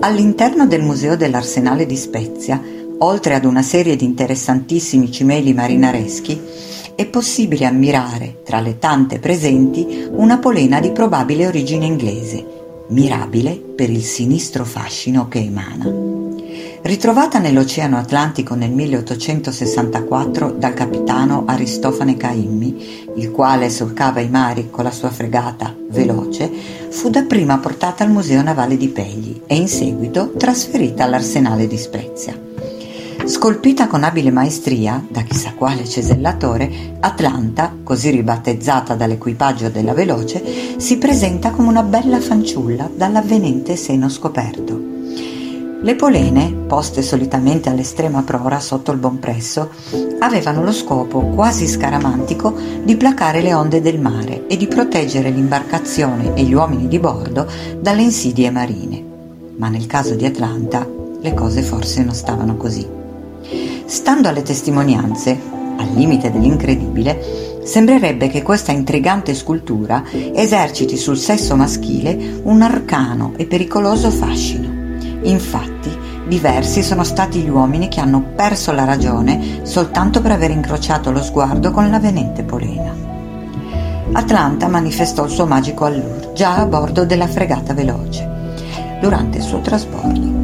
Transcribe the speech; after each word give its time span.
All'interno 0.00 0.66
del 0.66 0.82
Museo 0.82 1.16
dell'Arsenale 1.16 1.86
di 1.86 1.96
Spezia, 1.96 2.62
oltre 2.98 3.34
ad 3.34 3.46
una 3.46 3.62
serie 3.62 3.96
di 3.96 4.04
interessantissimi 4.04 5.10
cimeli 5.10 5.54
marinareschi, 5.54 6.38
è 6.94 7.06
possibile 7.06 7.64
ammirare, 7.64 8.42
tra 8.44 8.60
le 8.60 8.78
tante 8.78 9.18
presenti, 9.18 10.06
una 10.10 10.38
polena 10.38 10.80
di 10.80 10.90
probabile 10.90 11.46
origine 11.46 11.86
inglese, 11.86 12.44
mirabile 12.88 13.52
per 13.54 13.88
il 13.88 14.02
sinistro 14.02 14.66
fascino 14.66 15.28
che 15.28 15.38
emana. 15.38 15.90
Ritrovata 16.82 17.38
nell'Oceano 17.38 17.96
Atlantico 17.96 18.54
nel 18.54 18.70
1864 18.70 20.52
dal 20.52 20.74
capitano 20.74 21.44
Aristofane 21.46 22.18
Caimmi, 22.18 23.12
il 23.16 23.30
quale 23.30 23.70
solcava 23.70 24.20
i 24.20 24.28
mari 24.28 24.68
con 24.70 24.84
la 24.84 24.92
sua 24.92 25.10
fregata 25.10 25.75
veloce, 25.88 26.50
fu 26.88 27.10
dapprima 27.10 27.58
portata 27.58 28.04
al 28.04 28.10
Museo 28.10 28.42
Navale 28.42 28.76
di 28.76 28.88
Pegli 28.88 29.42
e 29.46 29.56
in 29.56 29.68
seguito 29.68 30.32
trasferita 30.36 31.04
all'Arsenale 31.04 31.66
di 31.66 31.76
Spezia. 31.76 32.38
Scolpita 33.24 33.88
con 33.88 34.04
abile 34.04 34.30
maestria 34.30 35.04
da 35.08 35.22
chissà 35.22 35.52
quale 35.54 35.84
cesellatore, 35.84 36.96
Atlanta, 37.00 37.74
così 37.82 38.10
ribattezzata 38.10 38.94
dall'equipaggio 38.94 39.68
della 39.68 39.94
Veloce, 39.94 40.78
si 40.78 40.96
presenta 40.98 41.50
come 41.50 41.68
una 41.68 41.82
bella 41.82 42.20
fanciulla 42.20 42.88
dall'avvenente 42.94 43.74
seno 43.74 44.08
scoperto. 44.08 44.95
Le 45.78 45.94
polene, 45.94 46.52
poste 46.66 47.02
solitamente 47.02 47.68
all'estrema 47.68 48.22
prora 48.22 48.58
sotto 48.60 48.92
il 48.92 48.98
bompresso, 48.98 49.70
avevano 50.20 50.64
lo 50.64 50.72
scopo 50.72 51.20
quasi 51.20 51.66
scaramantico 51.68 52.54
di 52.82 52.96
placare 52.96 53.42
le 53.42 53.52
onde 53.52 53.80
del 53.82 54.00
mare 54.00 54.46
e 54.46 54.56
di 54.56 54.66
proteggere 54.66 55.30
l'imbarcazione 55.30 56.34
e 56.34 56.42
gli 56.42 56.54
uomini 56.54 56.88
di 56.88 56.98
bordo 56.98 57.46
dalle 57.78 58.02
insidie 58.02 58.50
marine. 58.50 59.04
Ma 59.56 59.68
nel 59.68 59.86
caso 59.86 60.14
di 60.14 60.24
Atlanta 60.24 60.86
le 61.20 61.34
cose 61.34 61.62
forse 61.62 62.02
non 62.02 62.14
stavano 62.14 62.56
così. 62.56 62.86
Stando 63.84 64.28
alle 64.28 64.42
testimonianze, 64.42 65.38
al 65.76 65.92
limite 65.92 66.30
dell'incredibile, 66.30 67.60
sembrerebbe 67.62 68.28
che 68.28 68.42
questa 68.42 68.72
intrigante 68.72 69.34
scultura 69.34 70.02
eserciti 70.10 70.96
sul 70.96 71.18
sesso 71.18 71.54
maschile 71.54 72.40
un 72.44 72.62
arcano 72.62 73.34
e 73.36 73.46
pericoloso 73.46 74.10
fascino. 74.10 74.65
Infatti, 75.22 75.90
diversi 76.26 76.82
sono 76.82 77.04
stati 77.04 77.40
gli 77.40 77.48
uomini 77.48 77.88
che 77.88 78.00
hanno 78.00 78.22
perso 78.34 78.72
la 78.72 78.84
ragione 78.84 79.60
soltanto 79.62 80.20
per 80.20 80.32
aver 80.32 80.50
incrociato 80.50 81.10
lo 81.10 81.22
sguardo 81.22 81.70
con 81.70 81.90
l'avvenente 81.90 82.42
Polena. 82.42 82.94
Atlanta 84.12 84.68
manifestò 84.68 85.24
il 85.24 85.30
suo 85.30 85.46
magico 85.46 85.84
allure 85.84 86.30
già 86.36 86.56
a 86.56 86.66
bordo 86.66 87.04
della 87.04 87.26
fregata 87.26 87.74
veloce, 87.74 88.28
durante 89.00 89.38
il 89.38 89.42
suo 89.42 89.60
trasbordo. 89.60 90.34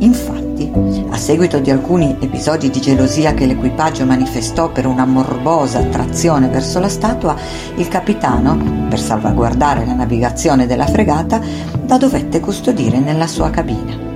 Infatti, 0.00 0.70
a 1.08 1.16
seguito 1.16 1.58
di 1.58 1.70
alcuni 1.70 2.16
episodi 2.20 2.70
di 2.70 2.80
gelosia 2.80 3.34
che 3.34 3.46
l'equipaggio 3.46 4.04
manifestò 4.04 4.70
per 4.70 4.86
una 4.86 5.04
morbosa 5.04 5.78
attrazione 5.78 6.48
verso 6.48 6.78
la 6.78 6.88
statua, 6.88 7.34
il 7.76 7.88
capitano, 7.88 8.86
per 8.88 9.00
salvaguardare 9.00 9.84
la 9.86 9.94
navigazione 9.94 10.66
della 10.66 10.86
fregata, 10.86 11.40
la 11.86 11.96
dovette 11.96 12.40
custodire 12.40 12.98
nella 13.00 13.26
sua 13.26 13.50
cabina. 13.50 14.07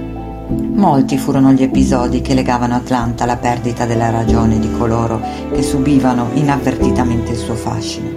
Molti 0.83 1.16
furono 1.16 1.52
gli 1.52 1.62
episodi 1.62 2.22
che 2.22 2.34
legavano 2.34 2.75
Atlanta 2.75 3.22
alla 3.22 3.36
perdita 3.36 3.86
della 3.86 4.11
ragione 4.11 4.58
di 4.58 4.69
coloro 4.72 5.20
che 5.52 5.62
subivano 5.62 6.30
inavvertitamente 6.33 7.30
il 7.30 7.36
suo 7.36 7.55
fascino. 7.55 8.11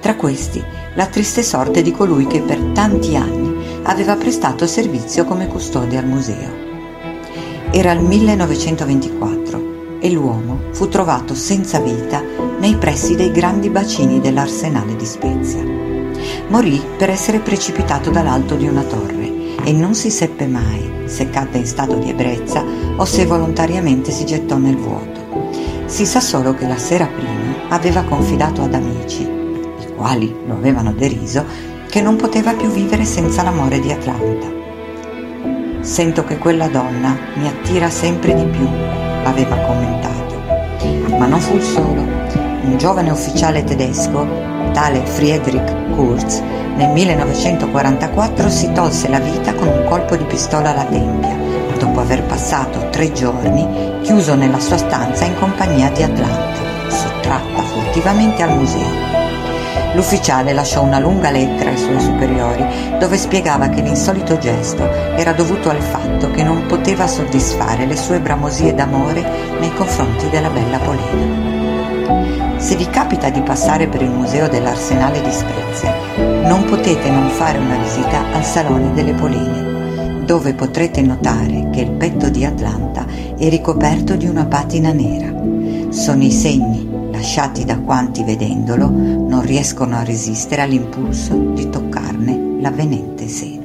Tra 0.00 0.14
questi, 0.14 0.62
la 0.94 1.06
triste 1.06 1.42
sorte 1.42 1.82
di 1.82 1.90
colui 1.90 2.28
che 2.28 2.42
per 2.42 2.60
tanti 2.72 3.16
anni 3.16 3.80
aveva 3.82 4.14
prestato 4.14 4.68
servizio 4.68 5.24
come 5.24 5.48
custode 5.48 5.98
al 5.98 6.06
museo. 6.06 6.50
Era 7.72 7.90
il 7.90 8.02
1924 8.02 9.98
e 9.98 10.12
l'uomo 10.12 10.60
fu 10.70 10.88
trovato 10.88 11.34
senza 11.34 11.80
vita 11.80 12.22
nei 12.60 12.76
pressi 12.76 13.16
dei 13.16 13.32
grandi 13.32 13.68
bacini 13.68 14.20
dell'arsenale 14.20 14.94
di 14.94 15.04
Spezia. 15.04 15.64
Morì 16.50 16.80
per 16.96 17.10
essere 17.10 17.40
precipitato 17.40 18.10
dall'alto 18.10 18.54
di 18.54 18.68
una 18.68 18.84
torre 18.84 19.56
e 19.64 19.72
non 19.72 19.96
si 19.96 20.08
seppe 20.12 20.46
mai 20.46 20.98
se 21.10 21.28
cadde 21.28 21.58
in 21.58 21.66
stato 21.66 21.96
di 21.96 22.08
ebbrezza 22.08 22.64
o 22.96 23.04
se 23.04 23.26
volontariamente 23.26 24.12
si 24.12 24.24
gettò 24.24 24.56
nel 24.56 24.76
vuoto. 24.76 25.48
Si 25.86 26.06
sa 26.06 26.20
solo 26.20 26.54
che 26.54 26.66
la 26.66 26.78
sera 26.78 27.06
prima 27.06 27.68
aveva 27.68 28.02
confidato 28.02 28.62
ad 28.62 28.74
amici, 28.74 29.22
i 29.22 29.94
quali 29.96 30.32
lo 30.46 30.54
avevano 30.54 30.92
deriso, 30.92 31.44
che 31.88 32.00
non 32.00 32.14
poteva 32.14 32.52
più 32.54 32.68
vivere 32.68 33.04
senza 33.04 33.42
l'amore 33.42 33.80
di 33.80 33.90
Atlanta. 33.90 34.46
Sento 35.80 36.24
che 36.24 36.38
quella 36.38 36.68
donna 36.68 37.16
mi 37.34 37.48
attira 37.48 37.90
sempre 37.90 38.34
di 38.34 38.44
più, 38.44 38.68
aveva 39.24 39.56
commentato. 39.56 40.38
Ma 41.18 41.26
non 41.26 41.40
fu 41.40 41.58
solo. 41.58 42.02
Un 42.62 42.76
giovane 42.78 43.10
ufficiale 43.10 43.64
tedesco, 43.64 44.24
tale 44.72 45.04
Friedrich 45.04 45.94
Kurz, 45.94 46.40
nel 46.76 46.90
1944 46.90 48.48
si 48.48 48.72
tolse 48.72 49.08
la 49.08 49.18
vita 49.18 49.54
con 49.54 49.68
un 49.68 49.84
colpo 49.88 50.16
di 50.16 50.24
pistola 50.24 50.70
alla 50.70 50.84
tempia, 50.84 51.36
dopo 51.78 52.00
aver 52.00 52.22
passato 52.24 52.88
tre 52.90 53.12
giorni 53.12 54.00
chiuso 54.02 54.34
nella 54.34 54.60
sua 54.60 54.76
stanza 54.76 55.24
in 55.24 55.36
compagnia 55.38 55.90
di 55.90 56.02
Atlanta, 56.02 56.88
sottratta 56.88 57.62
furtivamente 57.62 58.42
al 58.42 58.56
museo. 58.56 59.18
L'ufficiale 59.94 60.52
lasciò 60.52 60.82
una 60.82 61.00
lunga 61.00 61.30
lettera 61.30 61.70
ai 61.70 61.76
suoi 61.76 62.00
superiori 62.00 62.64
dove 62.98 63.16
spiegava 63.16 63.68
che 63.68 63.80
l'insolito 63.80 64.38
gesto 64.38 64.88
era 65.16 65.32
dovuto 65.32 65.68
al 65.68 65.82
fatto 65.82 66.30
che 66.30 66.44
non 66.44 66.66
poteva 66.66 67.08
soddisfare 67.08 67.86
le 67.86 67.96
sue 67.96 68.20
bramosie 68.20 68.74
d'amore 68.74 69.22
nei 69.58 69.74
confronti 69.74 70.28
della 70.30 70.50
bella 70.50 70.78
Polena. 70.78 71.59
Se 72.58 72.76
vi 72.76 72.86
capita 72.86 73.30
di 73.30 73.40
passare 73.40 73.88
per 73.88 74.02
il 74.02 74.10
museo 74.10 74.48
dell'Arsenale 74.48 75.20
di 75.22 75.30
Spezia, 75.30 75.94
non 76.46 76.64
potete 76.64 77.10
non 77.10 77.28
fare 77.28 77.58
una 77.58 77.76
visita 77.76 78.32
al 78.32 78.44
Salone 78.44 78.92
delle 78.92 79.14
Polene, 79.14 80.24
dove 80.24 80.54
potrete 80.54 81.02
notare 81.02 81.70
che 81.72 81.80
il 81.80 81.90
petto 81.92 82.28
di 82.28 82.44
Atlanta 82.44 83.06
è 83.36 83.48
ricoperto 83.48 84.16
di 84.16 84.26
una 84.26 84.46
patina 84.46 84.92
nera. 84.92 85.32
Sono 85.90 86.22
i 86.22 86.30
segni 86.30 86.88
lasciati 87.10 87.64
da 87.64 87.78
quanti 87.78 88.24
vedendolo 88.24 88.88
non 88.88 89.42
riescono 89.42 89.96
a 89.96 90.04
resistere 90.04 90.62
all'impulso 90.62 91.34
di 91.34 91.68
toccarne 91.68 92.58
l'avvenente 92.60 93.28
seno. 93.28 93.59